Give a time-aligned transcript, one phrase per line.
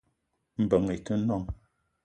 [0.63, 1.45] Mbeng i te noong